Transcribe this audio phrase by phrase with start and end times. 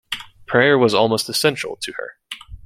[0.47, 2.15] Prayer was almost essential to her.